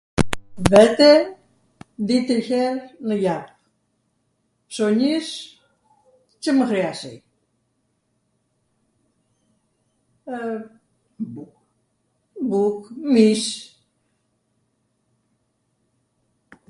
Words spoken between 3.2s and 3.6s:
jav.